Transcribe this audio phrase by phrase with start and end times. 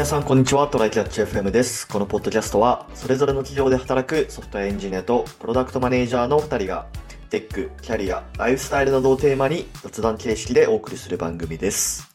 [0.00, 0.66] 皆さん、こんにちは。
[0.66, 1.86] トライキャッチ FM です。
[1.86, 6.86] このポッドキャストは、それぞれの企業で働くソフトウェアエンジニアとプロダクトマネージャーの2人が、
[7.28, 12.10] テック、キャリア、ライフスタイルなどをテーマに雑談形式でお送りする番組です。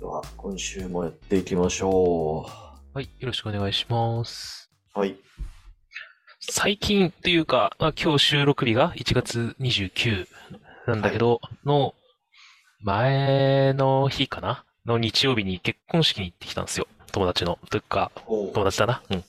[0.00, 2.46] では、今週もやっていきましょ
[2.94, 4.70] はい、よろしくお願いします。
[4.96, 5.00] う。
[5.00, 5.14] はい。
[6.40, 10.26] 最近というか、まあ、今日収録日が1月29
[10.86, 11.92] なんだけど、の
[12.80, 14.64] 前の日かな？
[14.86, 16.86] の日曜日に結婚式に行ってきたんですよ。
[17.12, 17.58] 友達の。
[17.70, 19.02] というか、お友達だな。
[19.10, 19.16] うん。
[19.16, 19.22] は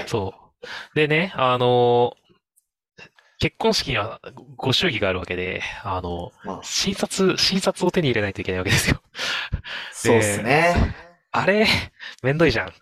[0.00, 0.08] い。
[0.08, 0.66] そう。
[0.94, 2.16] でね、あの
[3.38, 4.20] 結婚式には
[4.56, 9.02] ご祝儀があるわけで、あの、まあ、診察、診察を手に入れないといけないわけですよ。
[9.92, 10.74] そうっすね。
[11.32, 11.66] あれ、
[12.22, 12.72] めんどいじゃん。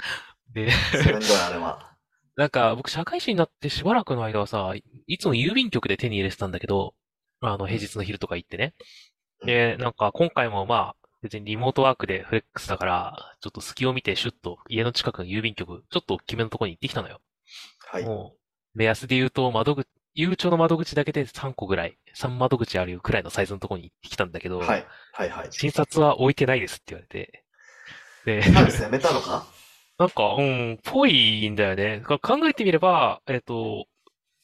[0.52, 1.96] で、めんどい、あれは。
[2.36, 4.72] なんか、僕、社会人になってしばらくの間はさ、
[5.06, 6.94] いつも郵便局で手に入れてたんだけど、
[7.40, 8.74] あの、平日の昼とか行ってね。
[9.44, 17.22] で、なんか、今回もまあ、別にリモートワークでフレックスだから、ちょっと隙を見てシュッと家の近くの郵便局、ちょっと大きめのところに行ってきたのよ。
[17.78, 18.04] はい。
[18.04, 18.38] もう、
[18.78, 24.86] 目安で言うと、窓口、郵便の窓口だけで3個ぐらい、3窓口あるくらいのサイズのところに行ってきたんだけど、はい。
[25.12, 25.30] はい。
[25.30, 25.48] はい。
[25.50, 27.44] 診察は置いてないですって言われて、
[28.26, 29.46] で、なんですやめたのか？
[29.96, 32.00] なんか、うん、ぽいんだよね。
[32.00, 33.86] か考えてみれば、えっと、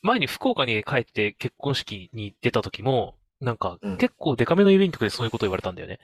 [0.01, 5.99] 前に福岡に帰って結婚式に出た時も、なんかうん、結構デカめの郵便局でそういうこと言われたんだよね。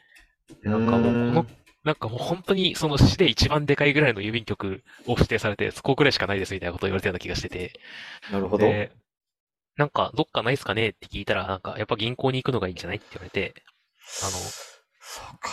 [0.63, 1.47] でなんかもう、この、
[1.85, 7.81] なんかもう本当にその市で一番でかいぐらいの郵便局を指定されて、そこぐらいしかないですみたいなことを言われたような気がしてて。
[8.33, 8.67] なるほど。
[8.67, 8.93] で、
[9.77, 13.55] なんか、どっかないっすかねって聞いたら、なんか、やっぱ銀行に行くのがいいんじゃないって言われて、
[14.23, 15.51] あの、そうか。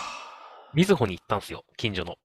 [0.74, 2.16] みずほに行ったんですよ、近所の。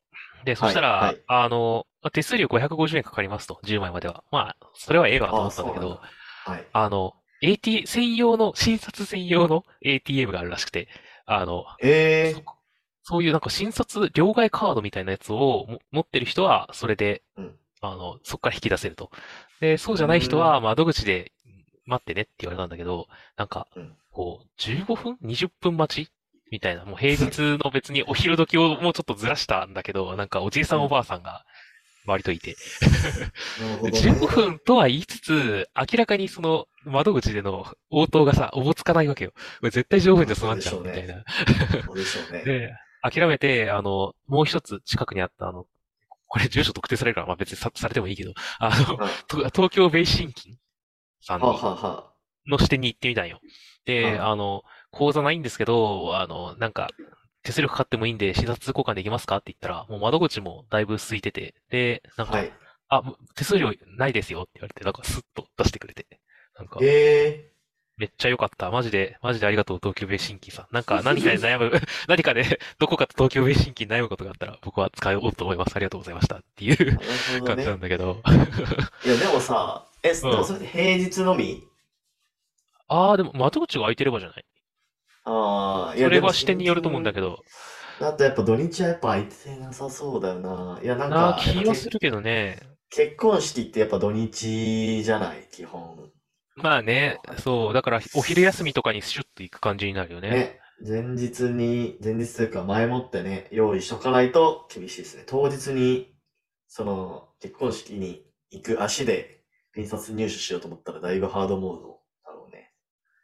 [0.45, 4.23] で、そしたら、はいはいあの、手数料550円かかりますと、10枚までは。
[4.31, 6.01] まあ、それはええわと思ったんだけど
[6.47, 6.67] あはい。
[6.73, 10.89] あの、AT、専用の、診察専用の ATM があるらしくて、
[11.27, 12.43] あの、えそ
[13.09, 19.11] そういうなんか診察、両替カードみたいなやつをも持ってる人は、それで、うんあの、そこから引き出せると。
[19.61, 21.33] で、そうじゃない人は窓口で
[21.87, 23.07] 待ってねって言われたんだけど、
[23.39, 26.13] なんかうん、こう、15分 ?20 分待ち
[26.51, 31.47] みたいな、もう平日の別にお昼時をもうちょっとずらしたんだけど、 なんかおじいさんおばあさんが
[32.05, 34.01] 周りといて、でーなるほどね。
[34.01, 39.33] 15分とは言いつつ、明らかにその窓口での応答がさ、おぼつかないわけよ。
[39.63, 41.25] 絶対15分で済まんじゃん、みたいな。
[41.87, 42.45] そうでしょうね。
[42.45, 45.67] で、諦めて、あの、もう一つ近くにあった、あの、
[46.29, 50.59] これ住所特定されるから、まあ別にさされてもいいけど、あの、はいと東京ベイシンキン
[51.23, 52.15] さんはあ、にはあは
[52.47, 53.41] の支店に行ってみたんよ。
[53.85, 56.91] で、はいあの、口座ないんですけど、あの、なんか、
[57.43, 62.33] 手数料かかってもいいんで、診察交換できますかって言ったら、もう窓口もだいぶ空いてて、で、なんあ。
[62.33, 62.59] か、はい。
[62.89, 63.03] あ、
[63.35, 66.07] 手数料ないですよって言われて、なんかスッと出してくれて。
[66.59, 67.53] なんか、え
[67.99, 68.71] めっちゃ良かった。
[68.71, 70.67] マジで、マジでありがとう、東京ベイシンキンさん。
[70.75, 71.71] なんか、何かで悩む、
[72.09, 75.73] 何かで、どこかと東京ベイシンキンに悩むことがあったら、僕は使おうと思います。
[75.77, 76.37] ありがとうございました。
[76.37, 77.77] っていうー、なるほど感じなね。
[77.77, 78.23] んだけど。
[79.05, 81.63] いや、でもさ、え、でもそれ平日のみ？
[82.89, 84.45] ああ、でも、窓口が空いてればじゃない？
[85.25, 87.45] ああ、いや、それは視点によると思うんだけど。
[88.01, 90.81] だとやっぱ土日はやっぱ空いてなさそうだよな。
[90.83, 92.59] いや、なんか、気はするけどね。
[92.91, 96.13] 結婚式ってやっぱ土日じゃない、基本。
[96.63, 97.73] まあね、そう。
[97.73, 100.31] だから、お昼休みとかにシュッと行く感じになるよね。
[100.31, 100.61] ね。
[100.87, 105.25] 前日に、前日というか前もってね、用意しとかないと厳しいですね。
[105.27, 106.15] 当日に、
[106.69, 109.39] その、結婚式に行く足で、
[109.77, 112.73] 印刷入手しようと思ったらだいぶハードモードだろうね。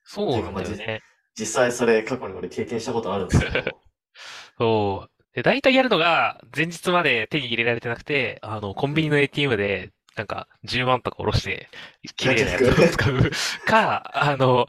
[0.04, 1.00] そうなんだよね。
[1.36, 3.80] 実際それ過去に俺経験したことあるんですけど、
[4.58, 5.10] そう。
[5.34, 11.68] で、大体やるのが、前日まで手に入れられてなくて、あの、コンビニの ATM で、なんか、10万とか下ろして、
[12.16, 13.30] 綺麗なやつを使う
[13.66, 14.66] か、あの、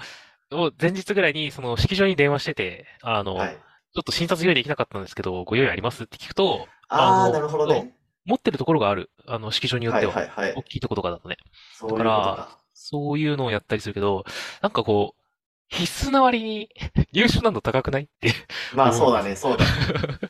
[0.52, 3.58] を前日ぐらいに、その、式場に電話してて、あの、はい。
[3.96, 7.96] ちょっと診察用意できなかったんですけど、ご用意ありますって聞くと、ああ、のなるほどね。
[8.26, 9.12] 持ってるところがある。
[9.28, 10.12] あの、式場によっはては。
[10.12, 10.64] いはいはい大。
[10.64, 11.38] きいところとかだとね。
[11.74, 12.58] そういうことだからか。
[12.74, 14.26] そういうのをやったりするけど、
[14.62, 15.22] なんかこう、
[15.68, 16.70] 必須な割に
[17.12, 18.34] 優秀難度高くないって。
[18.74, 19.72] まあそうだね、そうだね。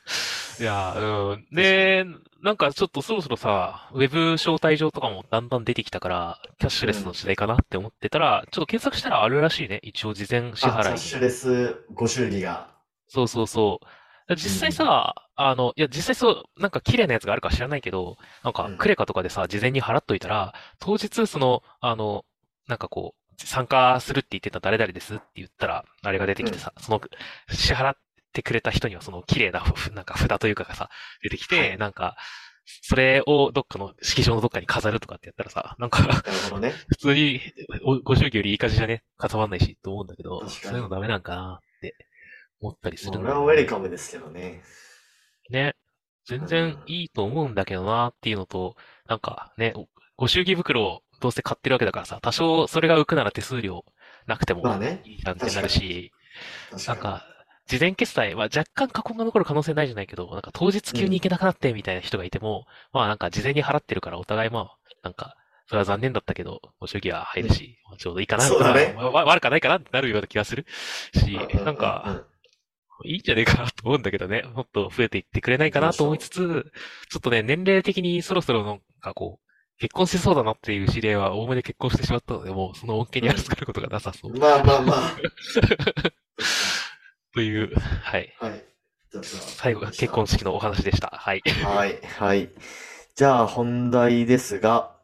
[0.59, 1.47] いや、うん。
[1.51, 2.05] で、
[2.41, 9.79] なんかちょっとそろそろさ、ウェブ招待状とかもだんだん出てきたから、キャッシュレスの時代かなって思ってたら、ちょっと検索したらあるらしいね。
[9.83, 12.75] 一応事前支あ、キャ払いッシュレスご祝儀が。
[13.07, 14.35] そうそうそう。
[14.35, 22.25] 実際さ、あの、いや、実際そう、なんか綺麗なやつがあるか知らないけど、なんかうんクレカとかでさ、事前に払っといたら、当日その、あの、
[22.67, 27.01] なんかこう、参加するって言ってた誰々ですって言ったら、あれが出てきてさ、その、
[27.51, 27.97] 支払っ
[28.35, 30.89] てくれた人にはその綺麗な、ふ なんか札というかがさ、
[31.23, 32.15] 出てきて、はいなんか、
[32.81, 36.03] それをどっかの式場のどっかに飾るとかってやったらさ、なんか、
[36.59, 36.73] ね。
[36.89, 37.41] 普通に、
[37.83, 39.03] おご祝儀よりいい感じじゃね？
[39.17, 41.95] かさばんないし、と思うんだけど、そういうのダメなんかなって
[42.59, 44.63] 思ったりするんだ俺はウェルカムですけどね。
[45.49, 45.75] ね。
[46.25, 48.75] 全然いいと思うんだけどなっていうのと、
[49.07, 49.73] なんかね、
[50.17, 53.85] ご祝儀袋をどうせ買ってるわけだからさ、多少それが浮くなら手数料
[54.25, 55.01] なくてもまあね。
[55.05, 56.11] いいじゃんってなるし、
[56.71, 57.34] 確かなんか、
[57.67, 65.35] 事前決済は若干過去が残る可能性ないじゃないけど、なんか当日急に行けなくなってみたいな人がいても、まあなんか事前に払ってるからお互いまあ、なんか、
[65.67, 70.65] それは残念だったけど、ご祝儀は入るし、まあちょうどいいかな、そうだねまあわ悪くはないかなってなるような気がする
[71.13, 72.23] しなんか、、
[73.03, 74.43] いいんじゃねえかなと思うんだけどね。
[74.53, 76.71] もっと増えていってくれないかなと思いつつ、
[77.09, 79.45] ちょっとね、年齢的にそろそろなんかこう、
[79.77, 84.33] 結婚しそうだなっていう知り合いは大目で結婚してしまったので、もうその恩恵に預かることがなさそう。
[84.37, 85.17] まあまあまあ。
[87.35, 88.33] という、はい。
[88.39, 88.63] はい。
[89.11, 91.09] じゃあ最後が結婚式のお話でした。
[91.13, 91.41] はい。
[91.41, 92.49] はい、はい。
[93.13, 94.95] じゃあ本題ですが、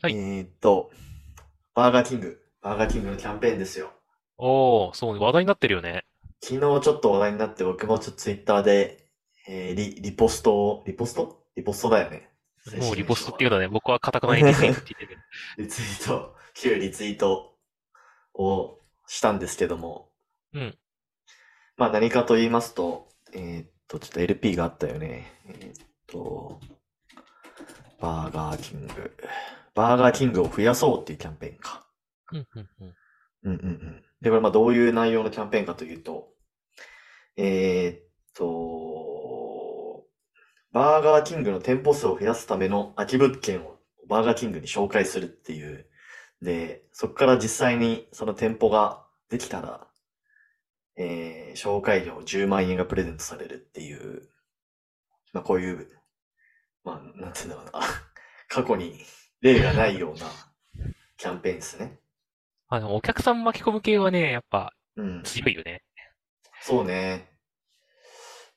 [0.00, 0.92] はいえーっと、
[1.74, 3.90] バーガーキング、バーガーキングのキャンペーンですよ。
[4.38, 6.04] おー、そうね、話題になってるよね。
[6.40, 9.08] 昨日ちょっと話題になって僕もちょっとツイッターで、
[9.48, 11.42] えーリ、リポストを、リポスト？
[11.56, 12.30] リポストだよね。
[12.78, 15.20] もうリポストっていうのはね、僕はカタカナにリツイートって言ってる。
[15.58, 17.56] リツイート、旧リツイート
[18.34, 20.08] をしたんですけども。
[20.54, 20.78] うん。
[21.80, 25.32] まあ何かと言いますと、えーっと、ちょっと LP があったよね。
[25.46, 26.60] えーっと、
[27.98, 29.16] バーガーキング。
[29.74, 31.86] バーガーキングを増やそうっていうキャンペーンか。
[32.32, 32.94] うん、うん、うん。
[33.44, 34.04] うんうんうん。
[34.20, 36.34] で、これまあどういう内容のキャンペーンかというと、
[37.38, 38.02] えーっ
[38.34, 40.04] と、
[40.72, 45.86] バーガーキングの店舗数を増やすための空き物件をバーガーキングに紹介するっていう。
[46.42, 49.86] で、そこから実際にその店舗ができたら、
[51.02, 54.28] えー、紹介料10万円がプレゼントされるっていう、
[55.32, 55.88] まあこういう、
[56.84, 57.80] まあなんていうんだろうな、
[58.48, 59.00] 過去に
[59.40, 60.26] 例がないような
[61.16, 62.00] キャンペーンですね。
[62.68, 65.22] あの、お客さん巻き込む系はね、やっぱうん。
[65.22, 65.82] 強いよね。
[66.60, 67.30] そうね。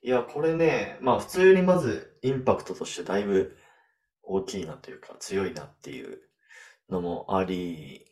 [0.01, 3.57] いや、これね、まあ普通にまずインパクトとしてだいぶ
[4.21, 6.19] 大きいなというか強いなっていう
[6.89, 8.05] のもあり、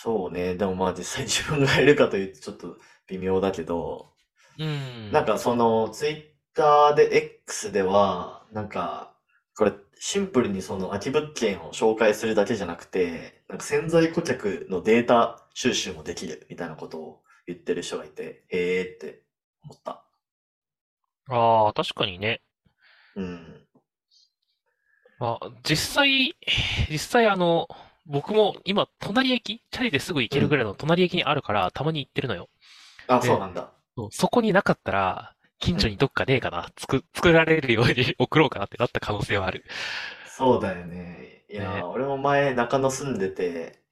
[0.00, 0.54] そうね。
[0.54, 2.76] でもまあ実際自分がいるかというとちょっと
[3.08, 4.12] 微妙だけど、
[4.56, 5.10] うん。
[5.10, 6.22] なんかそのツイッ
[6.54, 9.16] ターで X では、なんか、
[9.56, 19.24] これシンプルにその空き物件を紹介するだけじゃなくて、なんか潜在顧客のデータ収集もできるみたいなことを言ってる人がいて、へーって
[19.64, 20.04] 思った。
[21.28, 22.40] ああ、確かにね。
[23.16, 23.66] うん。
[25.18, 26.36] まあ、実際、
[26.88, 27.66] 実際あの、
[28.08, 32.48] 僕も今、隣駅、チャリですぐ行けるぐらいの隣駅にあるから、たまに行ってるのよ。
[33.06, 33.70] あ、でそうなんだ。
[33.96, 39.64] そうそこになかったら、近所にどっかねえかな、作、作られるように 送ろうかなってなった可能性はある。
[40.26, 41.44] そうだよね。
[41.50, 43.82] いや俺も前中野住んでて、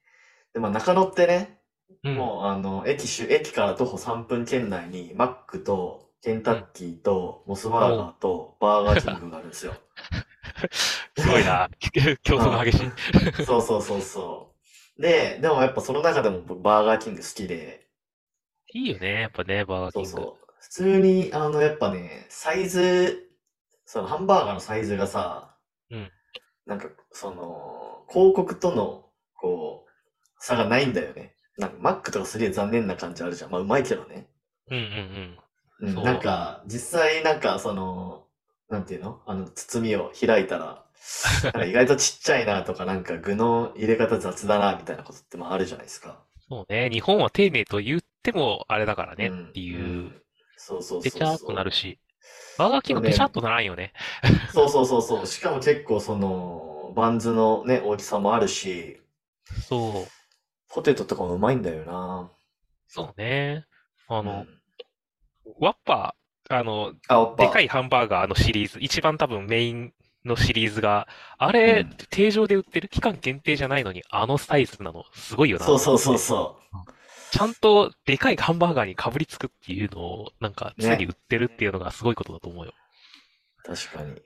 [0.53, 1.61] でも中野ってね、
[2.03, 2.15] うん。
[2.15, 9.73] もうあの、駅周、駅から徒歩3分圏内に、マックと、ケンタッキーと、モスバーガーと、バーガーキングがあるんですよ。
[11.17, 11.69] すごいな。
[12.23, 13.45] 競争が激しい。
[13.45, 14.53] そうそうそうそ
[14.97, 15.01] う。
[15.01, 17.87] で、でもやっぱその中でも僕バーガーキング好きで、
[18.73, 20.09] いいよね、やっぱね、バーガーキング。
[20.09, 20.53] そうそう。
[20.59, 23.29] 普通に、あの、やっぱね、サイズ、
[23.85, 25.55] そのハンバーガーのサイズがさ、
[25.89, 26.11] うん
[26.65, 29.05] なんか、その、広告との、
[29.35, 29.89] こう、
[30.37, 31.33] 差がないんだよね。
[31.57, 33.51] なんか、マックとかすげえ残念な感じあるじゃん。
[33.51, 34.27] まあ、うまいけどね。
[34.69, 38.26] うんうんうん、そうなんか、実際なんか、その、
[38.69, 39.21] なんていうの？
[39.25, 40.83] あの、包みを開いたら、
[41.43, 46.19] なんか意外とちっちゃいなとか、なんか具の入れ方雑だな、みたいなことってまああるじゃないですか。
[46.49, 50.21] そうね、日本は丁寧と言ってもあれだからねうんっていうう、ん
[50.57, 51.37] そうそうぺそうそう。
[51.37, 51.99] ちゃっとなるし。
[52.57, 53.93] バーガーキングぺちゃっとならんよね。
[54.53, 55.27] そうそうそうそう。
[55.27, 58.99] しかも結構その、バンズのね、大きさもあるし、
[59.69, 60.73] そう。
[60.73, 62.29] ポテトとかもうまいんだよな。
[62.87, 63.65] そうね。
[64.09, 64.47] あの、うん
[65.59, 66.16] ワッパー、
[66.49, 66.93] あの。
[67.37, 69.93] でかいハンバーガーのシリーズ、一番多分メイン
[70.25, 75.65] のシリーズが、あれ、うん定常で売ってる期間限定じゃないのに、あのサイズなの、すごいよな。
[75.65, 76.59] そうそうそうそ
[77.31, 82.73] ちゃんとでかいハンバーガーに被りつくっていうのを、なんか常に売ってるっていうのがすごいことだと思うよ。
[83.65, 83.75] う。
[83.75, 84.21] 確かに。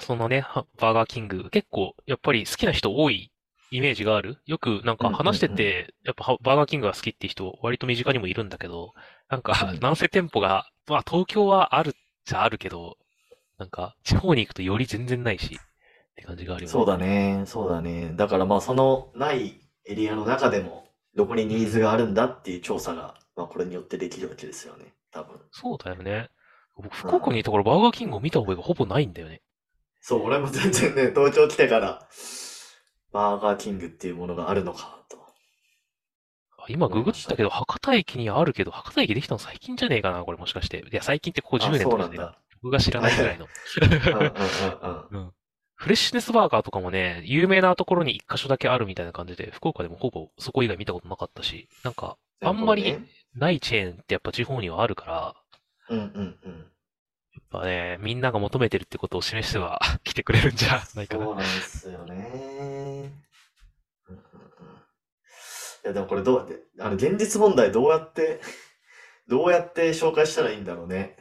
[0.00, 3.30] そのね、はバーガーキング、結構、やっぱり好きな人多い
[3.76, 4.38] イメージがある？
[4.46, 8.92] よくなんか話してうんうんて、やっぱはバーガーキングが好きって人、割と身近にもいるんだけど、
[9.28, 11.92] なんかうん、なんせ店舗が、まあ東京はあるっ
[12.24, 12.96] ちゃあるけど、
[13.58, 15.58] なんか、地方に行くとより全然ないし、っ
[16.14, 16.72] て感じがあるよね。
[16.72, 17.42] そうだね。
[17.46, 18.12] そうだね。
[18.14, 20.84] だからまあそのないエリアの中でも、
[21.16, 24.94] どこにニーズがあるんだっていう調査が、まあこれによってできるわけですよね。
[25.10, 25.40] 多分。
[25.50, 26.28] そうだよね。
[26.76, 29.42] 僕、福岡にいた頃バーガーキングを見た覚えがほぼないんだよね。
[30.00, 32.06] そう、俺も全然ね、東京来てから、
[33.14, 35.16] バーガーキングっていうものがあるのかと。
[36.58, 40.80] あ今ググったけど、博多駅にあるけど、博多駅できたの最近じゃねえかな、これもしかして。
[40.80, 42.38] いや、最近ってここ10あ、年とかじゃねえそうなんだ。
[42.62, 43.46] 僕が知らないぐらいの。
[45.76, 52.96] フレッシュネスバーガーとかもね、有名なところに一箇所だけあるみたいな感じで、福岡でもほぼそこ以外見たことなかったし、なんか、あんまり
[53.34, 55.34] ないチェーンってやっぱ地方にはあるから、
[55.90, 56.70] うんうんうん。
[57.34, 61.24] やっぱね、みんなが求めてるってことを示しては 来てくれるんじゃないかな。
[61.24, 62.14] そうなんですよね。
[64.08, 64.84] うんうんうん
[65.73, 68.40] いや、でもこれどうやって、あの、現実問題どうやって、
[69.28, 71.16] どうやって紹介したらいいんだろうね。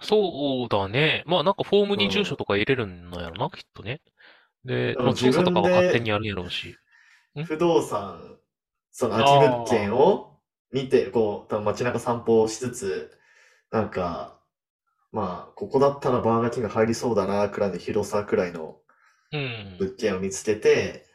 [0.00, 1.24] そうだね。
[1.26, 4.00] まあなんかフォームに住所とか入れるのやろな、きっとね。
[4.64, 6.76] で、うんまあ調査とかは勝手にやるんやろうし。
[7.36, 7.44] ん？
[7.44, 8.38] 不動産、
[8.90, 10.40] その空き物件を
[10.72, 13.18] 見て、こう、多分街中散歩しつつ、
[13.70, 14.40] なんか、
[15.12, 18.80] まあ、ここだったらバーガーキング入りそうだな、くらいの広さくらいの
[19.32, 19.76] うん。
[19.78, 21.07] 物件を見つけて、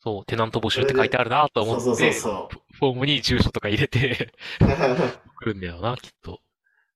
[0.00, 4.68] そう、テナント募集って書いてあるなと思そうって、そうそうフォームに住所とか入れてそう。
[5.40, 6.40] 来るんだよな、きっと。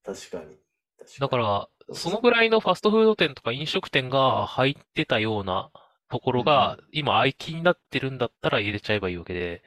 [0.05, 0.57] 確かに。
[0.99, 5.69] 確だから、そのぐらいのファストフード店とか飲食店が入ってたような
[6.09, 9.63] ところが、今空きになってるんだったら入れちゃえばいいわけで、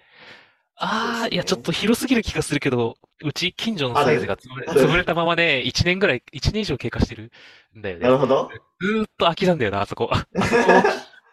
[0.78, 7.32] ああ、いや、ちょっと広すぎる気がするけど、うち近所のサイズが潰れ、潰れたままね、1年ぐらい、1年以上経過してる
[7.76, 8.02] んだよね。
[8.02, 8.50] なるほど。
[8.80, 10.10] ずーっと空きなんだよな、あそこ。
[10.12, 10.62] あそこ、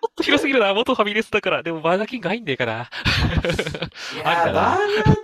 [0.10, 1.64] っと広すぎるな、元ファミレスだから。
[1.64, 2.90] でもバーガーキング入んねえかな。
[4.12, 5.16] いあやー、バーガー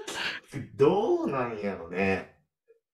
[0.51, 2.35] キングどうなんやろね。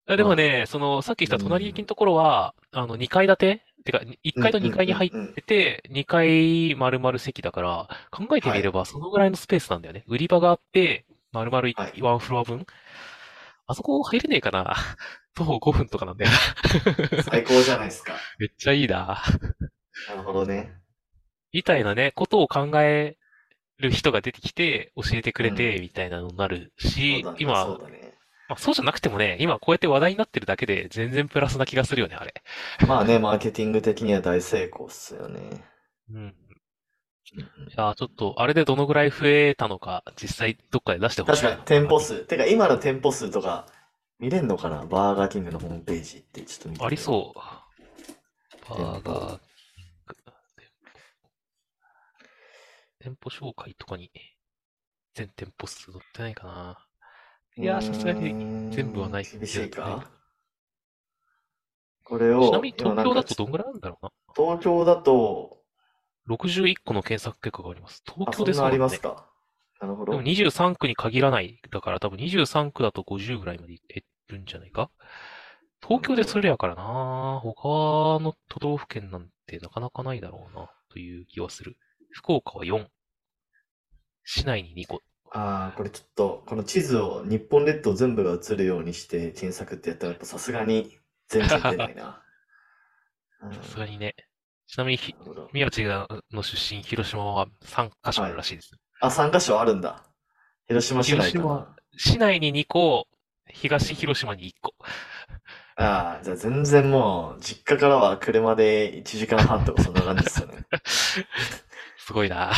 [0.05, 3.65] あでもね、その、さっき言った隣駅のところは、あの、2階建て？
[3.85, 10.03] てか、1階と2階に入ってて、2階丸々席だから、考えてみればそのぐらいのスペースなんだよね。
[10.07, 12.65] 売り場があって、丸々いはいワンフロア分。
[13.65, 14.75] あそこ入れねえかな。
[15.35, 17.23] 徒歩5分とかなんだよな。
[17.23, 18.13] 最高じゃないですか。
[18.39, 19.21] めっちゃいいな。
[20.05, 20.82] なるほどね。
[21.53, 23.15] みたいなね、ことを考え
[23.77, 27.25] る人が出てきて、教えてくれて、みたいなのになるし。
[27.37, 28.13] 今、そうだね。
[28.49, 32.33] まあ、そうじゃなくてもね、今こうやって話題になってるだけで全然プラスな気がするよね、あれ。
[32.85, 35.63] まあね、マーケティング的には大成功っすよね。
[36.11, 36.35] うん。
[37.35, 37.39] い
[37.77, 41.51] やー、ちょっと、あれでどのぐらい増えたのか、実際どっかで出してほしいな。
[41.51, 42.19] 確かに、店舗数。
[42.25, 43.65] てか、今の店舗数とか、
[44.19, 44.85] 見れんのかな？
[44.85, 47.39] バーガーキングのホームページって、ちょっと見てありそう。
[48.69, 49.39] バーガーキング。
[53.03, 54.09] 店舗紹介とかに、
[55.13, 56.87] 全店舗数載ってないかな。
[57.57, 59.25] いやー、さすがに全部はない。
[59.25, 60.13] 厳しいかち
[62.05, 64.11] これを、なみに東京だと今どんぐらいあるんだろうな。
[64.37, 65.57] 東京だと、
[66.27, 68.01] 61個の検索結果があります。
[68.05, 68.77] 東あ、京そんなあり。
[68.77, 69.29] ますか。
[69.81, 70.23] なるほどでも。
[70.23, 71.59] 23区に限らない。
[71.71, 74.89] だから多分23区だと50ぐらいまでいってるんじゃないか
[75.85, 81.77] 東京でそれやからな他の都道府県なんてなかなかないだろうな、という気はする。
[82.13, 82.85] 福岡は4。
[84.23, 85.01] 市内に2個。
[85.31, 92.23] ああ、これちょっと、この地図を日本列島全部が映るようにして検索ってやったら、やっぱさすがに全然出ないな。
[93.41, 94.15] うんさすがにね。
[94.67, 95.13] ちなみにひ、
[95.51, 98.71] 宮地がの出身、広島は3カ所あるらしいです。
[99.01, 100.05] あ、3カ所あるんだ。
[100.67, 101.75] 広島市内か広な。
[101.97, 103.07] 市内に2個、
[103.49, 104.73] 東広島に1個。
[105.75, 110.65] ああ、じゃあ全然もう、実家からは車で1時間半とかそんな感じですよね。
[112.05, 112.51] すごいな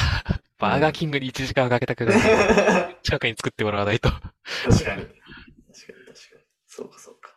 [0.57, 2.19] バーガーキングに1時間かけたくない。
[2.19, 4.09] 確 近くに作ってもらわないと。
[4.09, 4.73] かに。
[4.73, 5.11] 確かに、確かに。
[6.65, 7.35] そうか、そうか。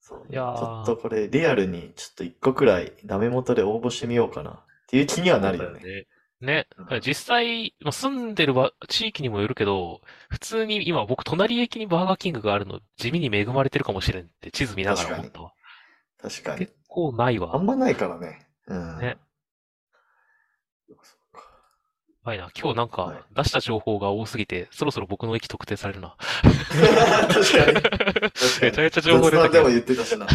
[0.00, 4.50] そうねいやーちょっとこれ、リアルにちょっと一個くらいダメ元で応募してみようかな。
[4.50, 4.56] っ
[4.88, 6.06] ていう気にはなるよね。
[6.40, 6.66] ね。
[7.06, 15.52] 実際、まあ住んでる場地域にもよるけど、普通に今僕隣駅にバーガーキングがあるの地味に恵まれてるかもしれんって地図見ながら思ったわ。
[16.20, 16.74] 確かに結。
[16.88, 17.54] 構ないわ。
[17.54, 18.46] あんまないからね。
[18.66, 18.98] うん。
[18.98, 19.18] ね。
[22.24, 22.50] はいな。
[22.56, 26.14] 今日なんはいか出した情報が多すぎて、そろそろ僕の駅特定されるな。
[26.20, 27.82] 確かに。
[28.62, 30.28] めちゃめちゃ情報出たでも言ってたしな。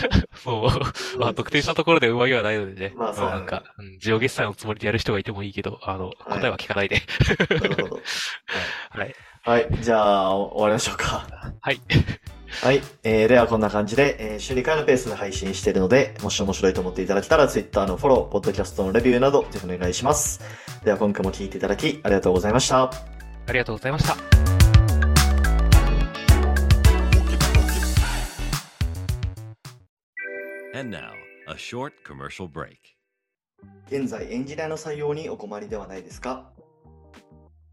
[0.43, 1.17] そう。
[1.19, 2.93] まあ、特定したところで上着はないのでね。
[2.97, 7.01] まあそうなんか、うん、ジオ決済のつもりでやる人がいてもいいけど、あの、はい答えは聞かないで。
[7.49, 7.95] なるほど。
[8.91, 8.99] はい。
[8.99, 9.15] はい。
[9.81, 11.25] じゃあ、終わりましょうか。
[11.61, 11.81] はい。
[12.61, 12.81] はい。
[13.03, 20.41] えー、ではこんな感じで、えー週2回のペースで配信しているので、もし面白いと思っていただけたら、Twitter のフォロー、ポッドキャストのレビューなど、ぜひお願いします。
[20.83, 22.83] では今回も聞いていただき、ありがとうございました。
[22.83, 22.91] あ
[23.53, 24.17] りがとうございました。
[30.73, 31.13] And now,
[31.47, 32.77] a short commercial break.
[33.89, 36.49] 現在エンジニアの採用にお困りではないですか？